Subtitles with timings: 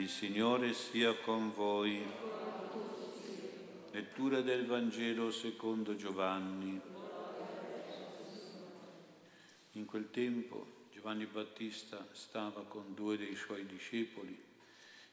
[0.00, 2.02] Il Signore sia con voi.
[3.90, 6.80] Lettura del Vangelo secondo Giovanni.
[9.72, 14.42] In quel tempo Giovanni Battista stava con due dei suoi discepoli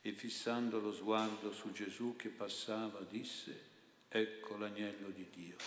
[0.01, 3.63] e fissando lo sguardo su Gesù che passava disse,
[4.07, 5.57] ecco l'agnello di Dio.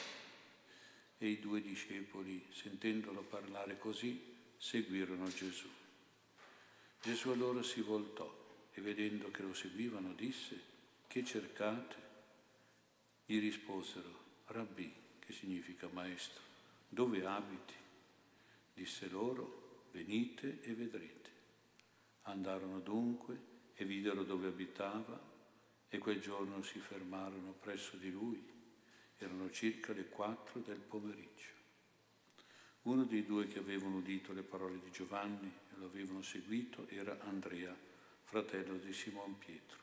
[1.19, 4.19] E i due discepoli, sentendolo parlare così,
[4.57, 5.69] seguirono Gesù.
[7.03, 8.40] Gesù allora si voltò
[8.73, 10.61] e vedendo che lo seguivano disse,
[11.07, 11.97] che cercate?
[13.27, 16.43] Gli risposero, Rabbi, che significa maestro,
[16.89, 17.75] dove abiti?
[18.75, 21.31] Disse loro, venite e vedrete.
[22.23, 25.21] Andarono dunque e videro dove abitava
[25.89, 28.43] e quel giorno si fermarono presso di lui.
[29.19, 31.59] Erano circa le quattro del pomeriggio.
[32.83, 37.19] Uno dei due che avevano udito le parole di Giovanni e lo avevano seguito era
[37.21, 37.77] Andrea,
[38.31, 39.77] fratello di Simon Pietro.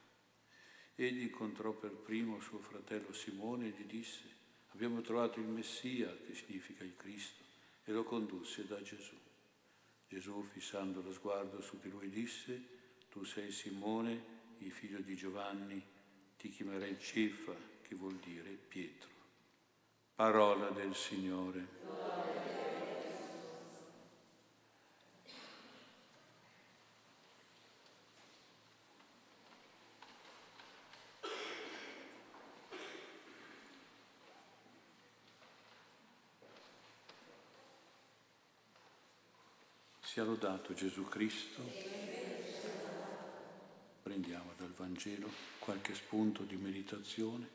[0.95, 4.23] Egli incontrò per primo suo fratello Simone e gli disse,
[4.67, 7.43] abbiamo trovato il Messia, che significa il Cristo,
[7.83, 9.17] e lo condusse da Gesù.
[10.07, 15.85] Gesù, fissando lo sguardo su di lui, disse, tu sei Simone, il figlio di Giovanni,
[16.37, 19.09] ti chiamerai Cefa, che vuol dire Pietro.
[20.15, 22.56] Parola del Signore.
[40.17, 41.61] Sia lodato Gesù Cristo.
[44.01, 47.47] Prendiamo dal Vangelo qualche spunto di meditazione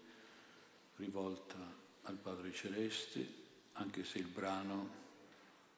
[0.94, 1.56] rivolta
[2.02, 3.26] al Padre Celeste,
[3.72, 4.90] anche se il brano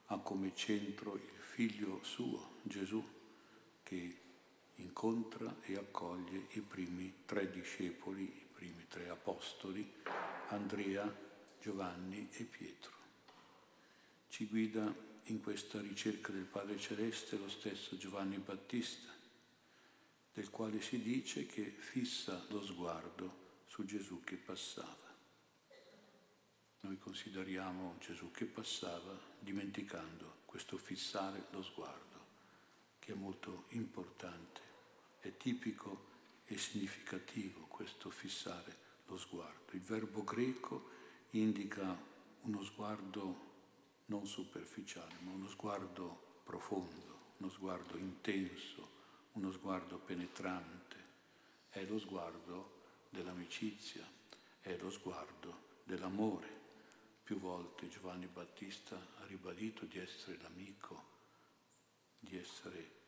[0.09, 3.03] ha come centro il figlio suo, Gesù,
[3.83, 4.19] che
[4.75, 9.91] incontra e accoglie i primi tre discepoli, i primi tre apostoli,
[10.49, 11.11] Andrea,
[11.59, 12.93] Giovanni e Pietro.
[14.29, 19.13] Ci guida in questa ricerca del Padre Celeste lo stesso Giovanni Battista,
[20.33, 25.13] del quale si dice che fissa lo sguardo su Gesù che passava.
[26.81, 32.27] Noi consideriamo Gesù che passava dimenticando questo fissare lo sguardo,
[32.99, 34.61] che è molto importante,
[35.21, 36.13] è tipico
[36.45, 38.77] e significativo questo fissare
[39.07, 39.73] lo sguardo.
[39.73, 40.91] Il verbo greco
[41.31, 41.99] indica
[42.43, 43.53] uno sguardo
[44.07, 48.89] non superficiale, ma uno sguardo profondo, uno sguardo intenso,
[49.33, 51.03] uno sguardo penetrante.
[51.69, 54.07] È lo sguardo dell'amicizia,
[54.61, 56.63] è lo sguardo dell'amore.
[57.25, 61.13] Più volte Giovanni Battista ha ribadito di essere l'amico,
[62.19, 63.03] di essere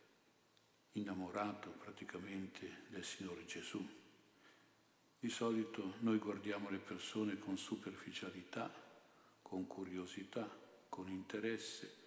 [0.93, 3.87] innamorato praticamente del Signore Gesù.
[5.19, 8.73] Di solito noi guardiamo le persone con superficialità,
[9.43, 10.49] con curiosità,
[10.89, 12.05] con interesse,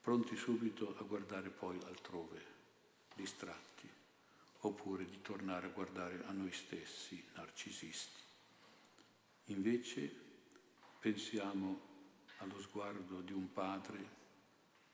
[0.00, 2.44] pronti subito a guardare poi altrove,
[3.14, 3.88] distratti,
[4.60, 8.20] oppure di tornare a guardare a noi stessi, narcisisti.
[9.46, 10.14] Invece
[10.98, 11.80] pensiamo
[12.38, 14.22] allo sguardo di un padre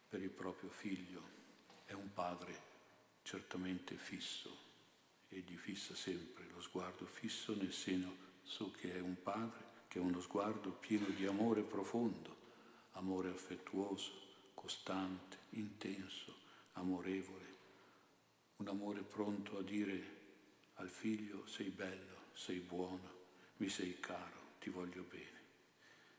[0.09, 1.39] per il proprio figlio.
[1.85, 2.69] È un padre
[3.23, 4.57] certamente fisso,
[5.29, 10.03] egli fissa sempre lo sguardo fisso nel seno su che è un padre, che ha
[10.03, 12.40] uno sguardo pieno di amore profondo
[12.93, 14.11] amore affettuoso,
[14.55, 16.35] costante, intenso,
[16.73, 17.57] amorevole,
[18.57, 20.19] un amore pronto a dire
[20.75, 23.19] al figlio sei bello, sei buono,
[23.57, 25.39] mi sei caro, ti voglio bene.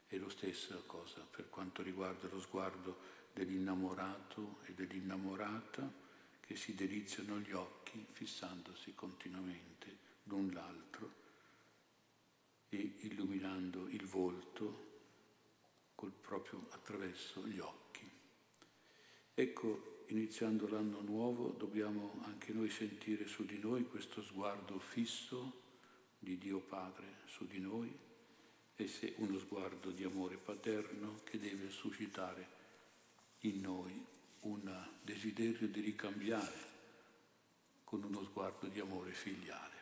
[0.07, 2.99] E lo stessa cosa per quanto riguarda lo sguardo
[3.33, 5.89] dell'innamorato e dell'innamorata
[6.41, 11.19] che si deliziano gli occhi fissandosi continuamente l'un l'altro
[12.69, 14.90] e illuminando il volto
[16.01, 18.09] col proprio attraverso gli occhi.
[19.35, 25.61] Ecco, iniziando l'anno nuovo, dobbiamo anche noi sentire su di noi questo sguardo fisso
[26.17, 27.95] di Dio Padre su di noi
[28.75, 32.49] e se uno sguardo di amore paterno che deve suscitare
[33.41, 34.03] in noi
[34.39, 36.69] un desiderio di ricambiare
[37.83, 39.75] con uno sguardo di amore filiale.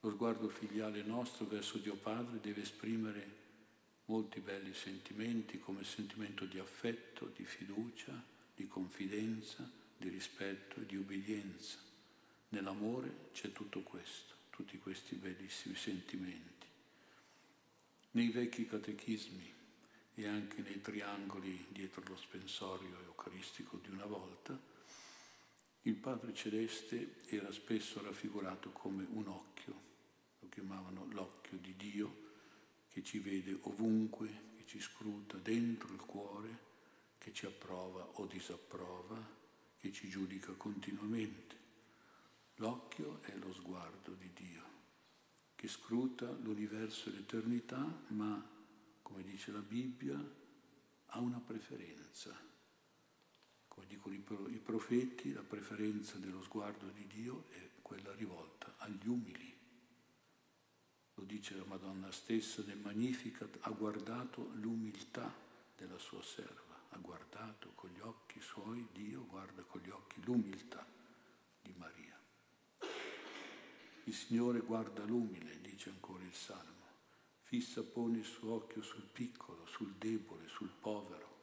[0.00, 3.44] Lo sguardo filiale nostro verso Dio Padre deve esprimere
[4.06, 8.22] molti belli sentimenti come il sentimento di affetto, di fiducia,
[8.54, 11.78] di confidenza, di rispetto e di ubbidienza.
[12.50, 16.66] Nell'amore c'è tutto questo, tutti questi bellissimi sentimenti.
[18.12, 19.54] Nei vecchi catechismi
[20.14, 24.58] e anche nei triangoli dietro lo spensorio eucaristico di una volta,
[25.82, 29.80] Il Padre Celeste era spesso raffigurato come un occhio,
[30.40, 32.25] lo chiamavano l'occhio di Dio,
[32.96, 36.64] che ci vede ovunque, che ci scruta dentro il cuore,
[37.18, 39.22] che ci approva o disapprova,
[39.76, 41.56] che ci giudica continuamente.
[42.54, 44.64] L'occhio è lo sguardo di Dio,
[45.54, 48.42] che scruta l'universo e l'eternità, ma,
[49.02, 50.18] come dice la Bibbia,
[51.08, 52.34] ha una preferenza
[53.68, 59.54] come dicono i profeti, la preferenza dello sguardo di Dio è quella rivolta agli umili.
[61.12, 65.32] Lo dice la Madonna stessa nel Magnificat, ha guardato l'umiltà
[65.76, 70.84] della sua serva, ha guardato con gli occhi suoi, Dio guarda con gli occhi l'umiltà
[71.62, 72.18] di Maria.
[74.04, 76.84] Il Signore guarda l'umile, dice ancora il Salmo,
[77.42, 81.34] fissa, pone il suo occhio sul piccolo, sul debole, sul povero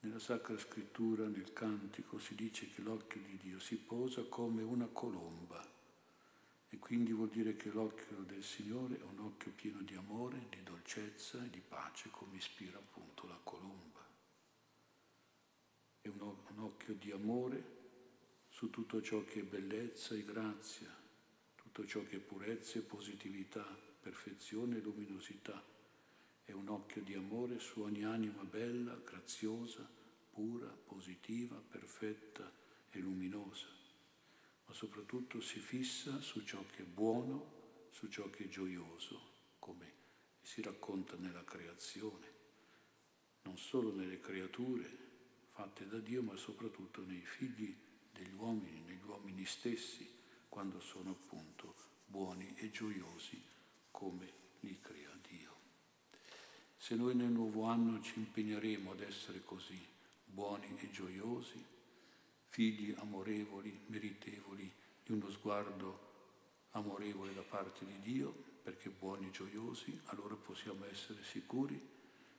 [0.00, 4.86] nella Sacra Scrittura, nel Cantico, si dice che l'occhio di Dio si posa come una
[4.86, 5.73] colomba
[6.74, 10.60] e quindi vuol dire che l'occhio del Signore è un occhio pieno di amore, di
[10.64, 14.04] dolcezza e di pace, come ispira appunto la colomba.
[16.00, 17.62] È un, occhio di amore
[18.48, 20.92] su tutto ciò che è bellezza e grazia,
[21.54, 23.64] tutto ciò che è purezza e positività,
[24.00, 25.62] perfezione e luminosità
[26.42, 29.88] è un occhio di amore su ogni anima bella, graziosa,
[30.30, 32.50] pura, positiva, perfetta
[32.90, 33.73] e luminosa,
[34.74, 39.20] soprattutto si fissa su ciò che è buono, su ciò che è gioioso,
[39.60, 39.92] come
[40.42, 42.32] si racconta nella creazione,
[43.42, 45.02] non solo nelle creature
[45.52, 47.72] fatte da Dio, ma soprattutto nei figli
[48.10, 50.10] degli uomini, negli uomini stessi,
[50.48, 51.74] quando sono appunto
[52.04, 53.40] buoni e gioiosi
[53.92, 55.54] come li crea Dio.
[56.76, 59.80] Se noi nel nuovo anno ci impegneremo ad essere così,
[60.24, 61.64] buoni e gioiosi,
[62.54, 64.72] figli amorevoli, meritevoli
[65.04, 66.12] di uno sguardo
[66.70, 71.80] amorevole da parte di Dio, perché buoni e gioiosi, allora possiamo essere sicuri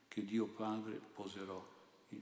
[0.08, 1.62] che Dio Padre poserò,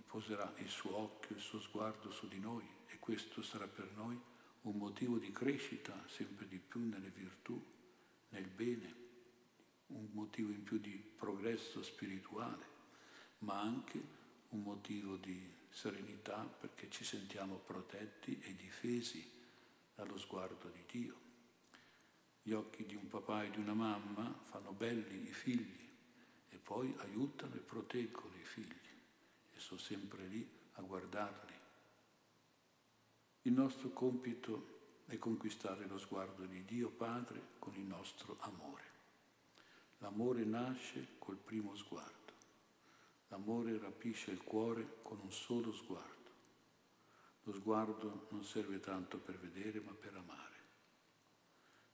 [0.07, 4.19] poserà il suo occhio, il suo sguardo su di noi e questo sarà per noi
[4.62, 7.63] un motivo di crescita sempre di più nelle virtù,
[8.30, 9.01] nel bene
[9.89, 12.66] un motivo in più di progresso spirituale,
[13.39, 14.01] ma anche
[14.54, 19.32] un motivo di serenità perché ci sentiamo protetti e difesi
[19.96, 21.22] dallo sguardo di Dio.
[22.42, 25.90] Gli occhi di un papà e di una mamma fanno belli i figli
[26.50, 28.92] e poi aiutano e proteggono i figli
[29.52, 31.54] e sono sempre lì a guardarli.
[33.44, 38.92] Il nostro compito è conquistare lo sguardo di Dio Padre con il nostro amore.
[39.98, 42.23] L'amore nasce col primo sguardo.
[43.34, 46.30] L'amore rapisce il cuore con un solo sguardo.
[47.46, 50.58] Lo sguardo non serve tanto per vedere, ma per amare.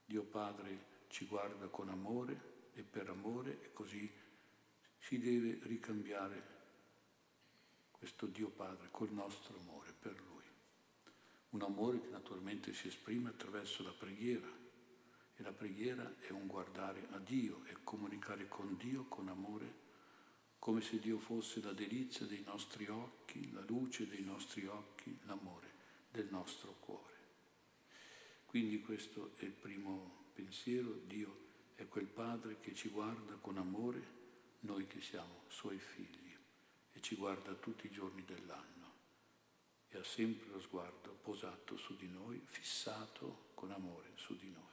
[0.04, 4.12] Dio Padre ci guarda con amore e per amore e così
[4.98, 6.58] si deve ricambiare
[7.90, 10.44] questo Dio Padre col nostro amore per Lui.
[11.52, 14.50] Un amore che naturalmente si esprime attraverso la preghiera,
[15.36, 19.88] e la preghiera è un guardare a Dio e comunicare con Dio con amore,
[20.60, 25.72] come se Dio fosse la delizia dei nostri occhi, la luce dei nostri occhi, l'amore
[26.12, 27.18] del nostro cuore.
[28.46, 34.18] Quindi questo è il primo pensiero, Dio è quel Padre che ci guarda con amore,
[34.62, 36.36] noi che siamo Suoi figli,
[36.92, 38.80] e ci guarda tutti i giorni dell'anno
[39.90, 44.64] e ha sempre lo sguardo posato su di noi, fissato con amore su di noi.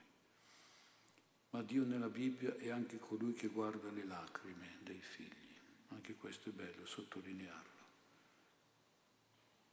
[1.51, 5.46] Ma Dio nella Bibbia è anche colui che guarda le lacrime dei figli.
[5.89, 7.85] Anche questo è bello sottolinearlo.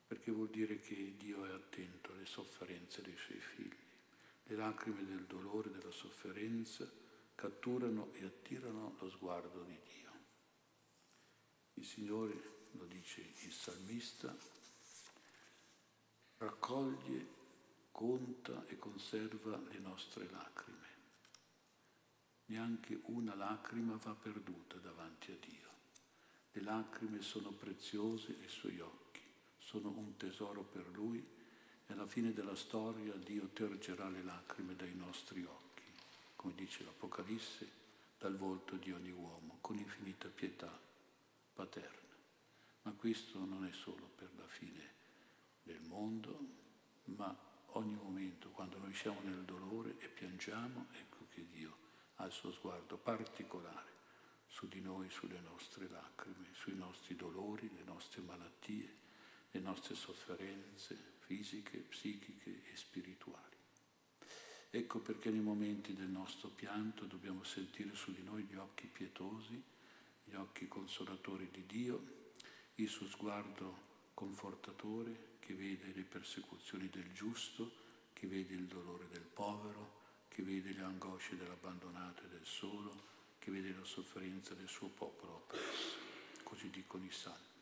[0.07, 3.77] Perché vuol dire che Dio è attento alle sofferenze dei suoi figli.
[4.45, 6.91] Le lacrime del dolore, della sofferenza
[7.35, 10.13] catturano e attirano lo sguardo di Dio.
[11.75, 14.37] Il Signore, lo dice il salmista,
[16.39, 17.27] raccoglie,
[17.91, 20.85] conta e conserva le nostre lacrime
[22.47, 25.74] neanche una lacrima va perduta davanti a Dio.
[26.57, 29.21] Le lacrime sono preziose ai suoi occhi,
[29.59, 34.95] sono un tesoro per lui e alla fine della storia Dio tergerà le lacrime dai
[34.95, 35.83] nostri occhi,
[36.37, 37.69] come dice l'Apocalisse,
[38.21, 40.71] dal volto di ogni uomo, con infinita pietà
[41.53, 42.15] paterna.
[42.83, 44.93] Ma questo non è solo per la fine
[45.61, 46.39] del mondo,
[47.07, 47.37] ma
[47.73, 51.77] ogni momento, quando noi siamo nel dolore e piangiamo, ecco che Dio
[52.15, 53.95] ha il suo sguardo particolare
[54.55, 58.89] su di noi, sulle nostre lacrime, sui nostri dolori, le nostre malattie,
[59.51, 63.57] le nostre sofferenze fisiche, psichiche e spirituali.
[64.71, 69.61] Ecco perché nei momenti del nostro pianto dobbiamo sentire su di noi gli occhi pietosi,
[70.23, 72.31] gli occhi consolatori di Dio,
[72.77, 77.73] il suo sguardo confortatore che vede le persecuzioni del giusto,
[78.13, 83.14] che vede il dolore del povero, che vede le angosce dell'abbandonato e del solo,
[83.45, 85.99] che vede la sofferenza del suo popolo oppresso.
[86.43, 87.53] Così dicono i salmi.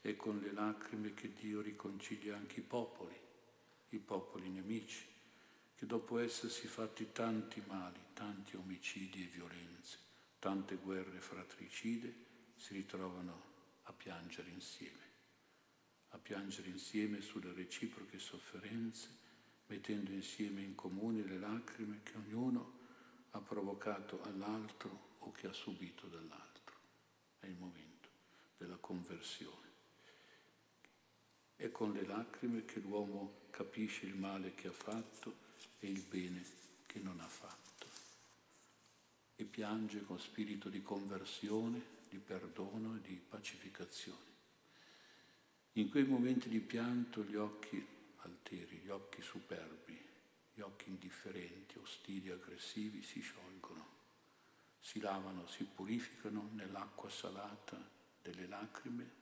[0.00, 3.16] È con le lacrime che Dio riconcilia anche i popoli,
[3.90, 5.06] i popoli nemici,
[5.76, 9.98] che dopo essersi fatti tanti mali, tanti omicidi e violenze,
[10.40, 12.12] tante guerre fratricide,
[12.56, 13.42] si ritrovano
[13.84, 15.04] a piangere insieme,
[16.08, 19.16] a piangere insieme sulle reciproche sofferenze,
[19.66, 22.77] mettendo insieme in comune le lacrime che ognuno
[23.30, 26.76] ha provocato all'altro o che ha subito dall'altro.
[27.38, 28.08] È il momento
[28.56, 29.66] della conversione.
[31.56, 35.46] È con le lacrime che l'uomo capisce il male che ha fatto
[35.80, 36.44] e il bene
[36.86, 37.86] che non ha fatto.
[39.36, 44.26] E piange con spirito di conversione di perdono e di pacificazione.
[45.72, 47.84] In quei momenti di pianto gli occhi
[48.18, 50.07] alteri, gli occhi superbi,
[50.58, 53.86] gli occhi indifferenti, ostili, aggressivi si sciolgono,
[54.80, 57.78] si lavano, si purificano nell'acqua salata
[58.20, 59.16] delle lacrime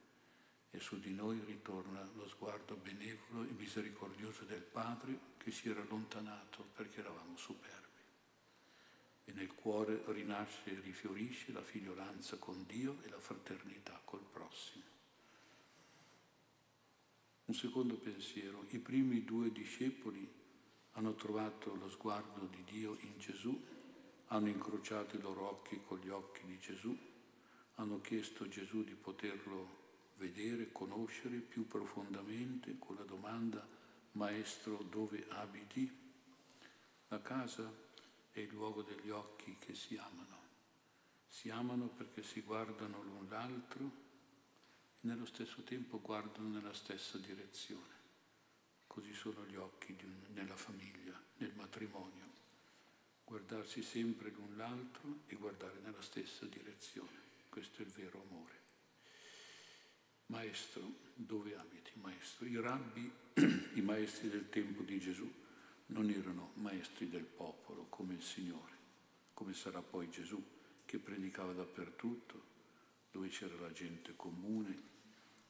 [0.71, 5.83] e su di noi ritorna lo sguardo benevolo e misericordioso del Padre che si era
[5.83, 7.85] allontanato perché eravamo superbi
[9.25, 14.85] e nel cuore rinasce e rifiorisce la figliolanza con Dio e la fraternità col prossimo.
[17.45, 20.45] Un secondo pensiero, i primi due discepoli
[20.97, 23.59] hanno trovato lo sguardo di Dio in Gesù,
[24.29, 26.97] hanno incrociato i loro occhi con gli occhi di Gesù,
[27.75, 29.85] hanno chiesto a Gesù di poterlo
[30.17, 33.67] vedere, conoscere più profondamente con la domanda
[34.13, 36.05] Maestro dove abiti?
[37.09, 37.71] La casa
[38.31, 40.45] è il luogo degli occhi che si amano.
[41.29, 47.96] Si amano perché si guardano l'un l'altro e nello stesso tempo guardano nella stessa direzione.
[48.97, 52.25] Così sono gli occhi un, nella famiglia, nel matrimonio.
[53.27, 57.21] Guardarsi sempre l'un l'altro e guardare nella stessa direzione.
[57.51, 58.55] Questo è il vero amore.
[60.29, 60.81] Maestro,
[61.13, 62.47] dove abiti, maestro?
[62.47, 63.13] I rabbi,
[63.75, 65.31] i maestri del tempo di Gesù,
[65.89, 68.73] non erano maestri del popolo come il Signore,
[69.35, 70.43] come sarà poi Gesù
[70.87, 72.47] che predicava dappertutto,
[73.11, 74.95] dove c'era la gente comune.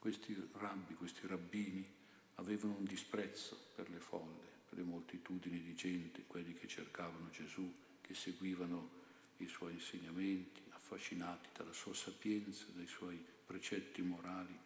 [0.00, 1.95] Questi rabbi, questi rabbini
[2.36, 7.72] avevano un disprezzo per le folle, per le moltitudini di gente, quelli che cercavano Gesù,
[8.00, 9.04] che seguivano
[9.38, 14.58] i suoi insegnamenti, affascinati dalla sua sapienza, dai suoi precetti morali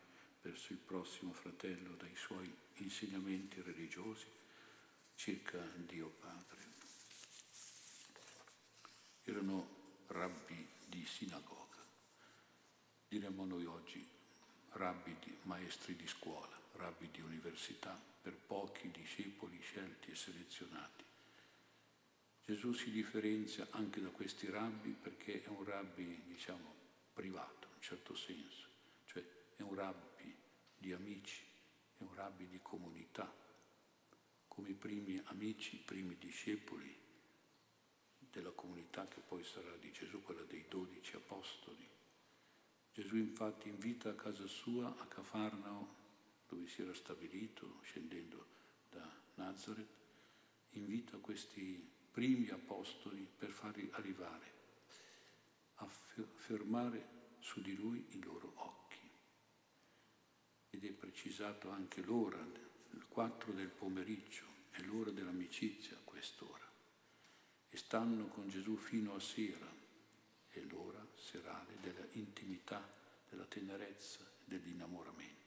[0.43, 4.27] verso il prossimo fratello, dai suoi insegnamenti religiosi
[5.15, 6.59] circa Dio Padre.
[9.25, 11.77] Erano rabbi di sinagoga,
[13.09, 14.05] diremmo noi oggi
[14.73, 21.05] rabbi di maestri di scuola, rabbi di università, per pochi discepoli scelti e selezionati.
[22.45, 26.75] Gesù si differenzia anche da questi rabbi perché è un rabbi, diciamo,
[27.13, 28.67] privato, in un certo senso,
[29.07, 29.25] cioè
[29.57, 30.35] è un rabbi
[30.77, 31.43] di amici,
[31.97, 33.33] è un rabbi di comunità,
[34.49, 36.99] come i primi amici, i primi discepoli
[38.31, 41.89] della comunità che poi sarà di Gesù, quella dei dodici apostoli.
[42.93, 46.00] Gesù infatti invita a casa sua, a Cafarnao,
[46.51, 48.47] dove si era stabilito, scendendo
[48.91, 49.89] da Nazareth,
[50.71, 54.59] invita questi primi apostoli per farli arrivare,
[55.77, 58.99] a fermare su di lui i loro occhi.
[60.71, 62.45] Ed è precisato anche l'ora,
[62.93, 66.69] il 4 del pomeriggio, è l'ora dell'amicizia quest'ora.
[67.69, 69.69] E stanno con Gesù fino a sera,
[70.49, 72.85] è l'ora serale della intimità,
[73.29, 75.40] della tenerezza, dell'innamoramento.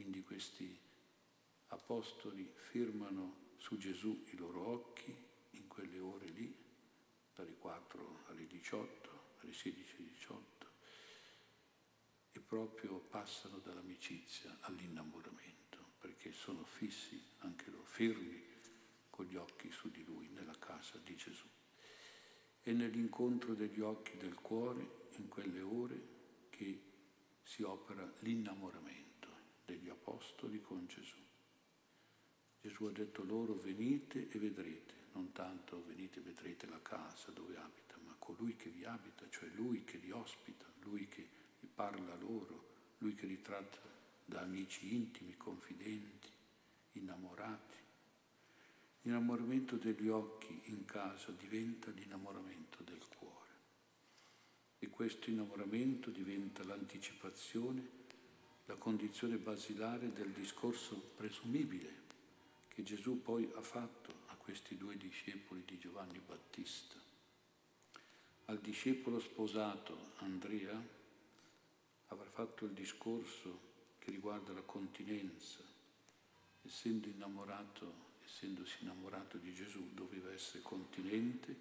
[0.00, 0.80] Quindi questi
[1.66, 5.14] apostoli firmano su Gesù i loro occhi
[5.50, 6.56] in quelle ore lì,
[7.34, 10.66] dalle 4 alle 18, alle 16 alle 18,
[12.32, 18.42] e proprio passano dall'amicizia all'innamoramento, perché sono fissi anche loro, fermi
[19.10, 21.46] con gli occhi su di lui nella casa di Gesù.
[22.62, 26.02] È nell'incontro degli occhi del cuore, in quelle ore,
[26.48, 26.84] che
[27.42, 29.09] si opera l'innamoramento
[29.70, 31.16] degli apostoli con Gesù.
[32.60, 37.56] Gesù ha detto loro venite e vedrete, non tanto venite e vedrete la casa dove
[37.56, 41.26] abita, ma colui che vi abita, cioè lui che li ospita, lui che
[41.72, 43.78] parla loro, lui che li tratta
[44.24, 46.28] da amici intimi, confidenti
[46.92, 47.78] innamorati.
[49.02, 53.48] L'innamoramento degli occhi in casa diventa l'innamoramento del cuore
[54.78, 57.99] e questo innamoramento diventa l'anticipazione,
[58.70, 61.92] la condizione basilare del discorso presumibile
[62.68, 66.94] che Gesù poi ha fatto a questi due discepoli di Giovanni Battista.
[68.44, 70.80] Al discepolo sposato Andrea
[72.06, 73.58] avrà fatto il discorso
[73.98, 75.64] che riguarda la continenza,
[76.62, 77.92] essendo innamorato,
[78.24, 81.56] essendosi innamorato di Gesù, doveva essere continente,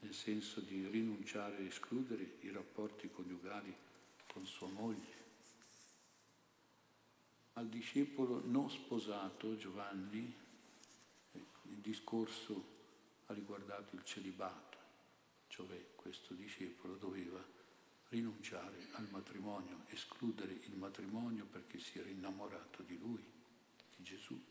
[0.00, 3.72] nel senso di rinunciare a escludere i rapporti coniugali
[4.26, 5.19] con sua moglie.
[7.60, 10.34] Al discepolo non sposato, Giovanni,
[11.32, 12.64] il discorso
[13.26, 14.78] ha riguardato il celibato,
[15.48, 17.38] cioè questo discepolo doveva
[18.08, 23.22] rinunciare al matrimonio, escludere il matrimonio perché si era innamorato di lui,
[23.94, 24.42] di Gesù.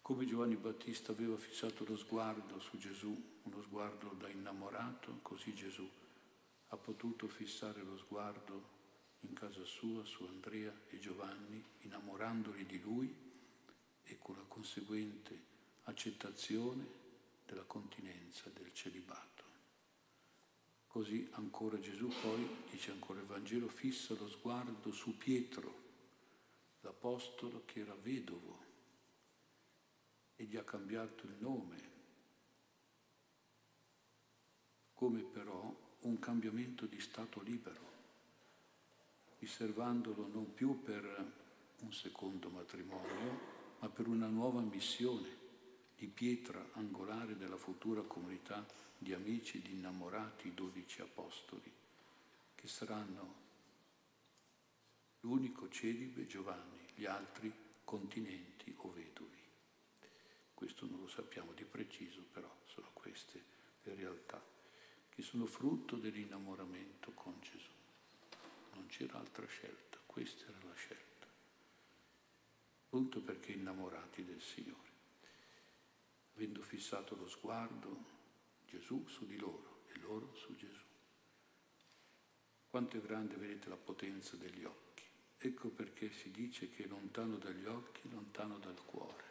[0.00, 5.90] Come Giovanni Battista aveva fissato lo sguardo su Gesù, uno sguardo da innamorato, così Gesù
[6.68, 8.81] ha potuto fissare lo sguardo
[9.22, 13.14] in casa sua su Andrea e Giovanni, innamorandoli di lui
[14.02, 15.50] e con la conseguente
[15.84, 16.86] accettazione
[17.46, 19.30] della continenza del celibato.
[20.86, 25.80] Così ancora Gesù poi, dice ancora il Vangelo, fissa lo sguardo su Pietro,
[26.80, 28.60] l'apostolo che era vedovo
[30.36, 31.90] e gli ha cambiato il nome,
[34.92, 37.90] come però un cambiamento di stato libero,
[39.42, 41.32] riservandolo non più per
[41.80, 43.40] un secondo matrimonio,
[43.80, 45.40] ma per una nuova missione
[45.96, 48.64] di pietra angolare della futura comunità
[48.96, 51.72] di amici, di innamorati, dodici apostoli,
[52.54, 53.34] che saranno
[55.22, 59.42] l'unico celibe Giovanni, gli altri continenti o vedovi.
[60.54, 63.42] Questo non lo sappiamo di preciso, però sono queste
[63.82, 64.40] le realtà
[65.08, 67.81] che sono frutto dell'innamoramento con Gesù.
[68.74, 71.26] Non c'era altra scelta, questa era la scelta.
[72.84, 74.90] Appunto perché innamorati del Signore.
[76.34, 78.20] Avendo fissato lo sguardo,
[78.66, 80.80] Gesù su di loro e loro su Gesù.
[82.68, 85.04] Quanto è grande, vedete, la potenza degli occhi.
[85.36, 89.24] Ecco perché si dice che lontano dagli occhi, lontano dal cuore.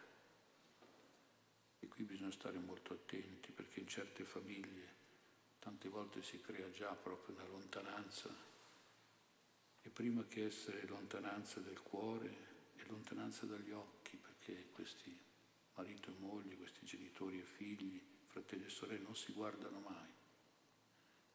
[1.80, 5.00] E qui bisogna stare molto attenti perché in certe famiglie
[5.58, 8.51] tante volte si crea già proprio una lontananza
[9.82, 15.16] e prima che essere lontananza del cuore è lontananza dagli occhi perché questi
[15.74, 20.10] marito e moglie, questi genitori e figli, fratelli e sorelle non si guardano mai,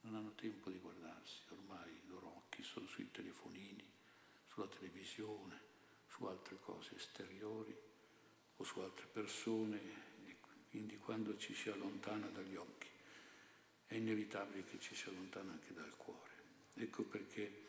[0.01, 3.85] non hanno tempo di guardarsi, ormai i loro occhi sono sui telefonini,
[4.47, 5.61] sulla televisione,
[6.07, 7.75] su altre cose esteriori
[8.55, 10.07] o su altre persone
[10.77, 12.87] quindi quando ci si allontana dagli occhi
[13.87, 16.31] è inevitabile che ci si allontana anche dal cuore.
[16.75, 17.66] Ecco perché,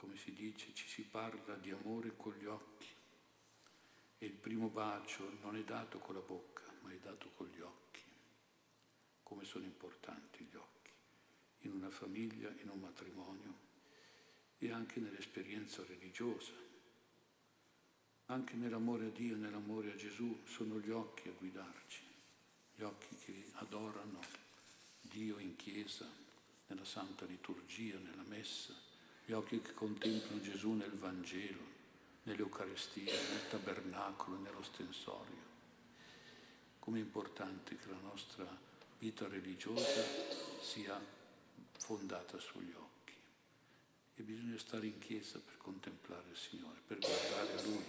[0.00, 2.88] come si dice, ci si parla di amore con gli occhi
[4.16, 7.60] e il primo bacio non è dato con la bocca, ma è dato con gli
[7.60, 8.00] occhi.
[9.22, 10.90] Come sono importanti gli occhi
[11.60, 13.54] in una famiglia, in un matrimonio
[14.58, 16.52] e anche nell'esperienza religiosa.
[18.26, 22.08] Anche nell'amore a Dio, nell'amore a Gesù, sono gli occhi a guidarci
[22.80, 24.20] gli occhi che adorano
[25.02, 26.08] Dio in chiesa,
[26.68, 28.74] nella santa liturgia, nella messa,
[29.30, 31.62] gli occhi che contemplano Gesù nel Vangelo,
[32.24, 35.48] nell'Eucarestia, nel tabernacolo, nell'ostensorio.
[36.80, 38.44] Come è importante che la nostra
[38.98, 40.02] vita religiosa
[40.60, 41.00] sia
[41.78, 43.14] fondata sugli occhi.
[44.16, 47.84] E bisogna stare in chiesa per contemplare il Signore, per guardare a Lui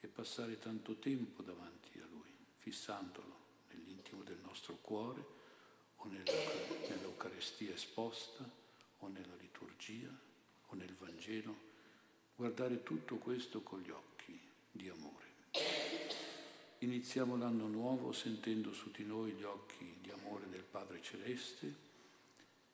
[0.00, 3.40] e passare tanto tempo davanti a Lui, fissandolo
[4.24, 5.24] del nostro cuore
[5.96, 8.46] o nell'Eucarestia esposta
[8.98, 10.30] o nella liturgia
[10.72, 11.70] o nel Vangelo,
[12.34, 14.38] guardare tutto questo con gli occhi
[14.70, 15.20] di amore.
[16.78, 21.90] Iniziamo l'anno nuovo sentendo su di noi gli occhi di amore del Padre Celeste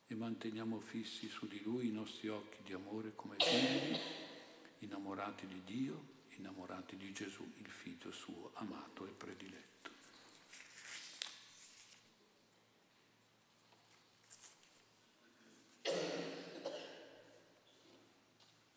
[0.07, 3.95] e manteniamo fissi su di Lui i nostri occhi di amore come figli,
[4.79, 8.89] innamorati di Dio, innamorati di Gesù, il Figlio suo amato.